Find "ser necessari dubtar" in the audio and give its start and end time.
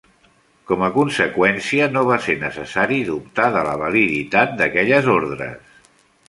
2.27-3.47